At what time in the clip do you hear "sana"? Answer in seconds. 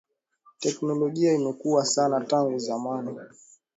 1.85-2.21